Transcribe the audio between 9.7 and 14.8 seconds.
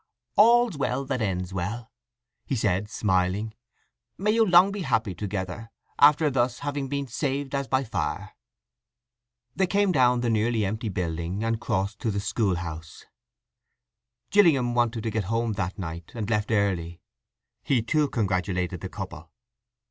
down the nearly empty building, and crossed to the schoolhouse. Gillingham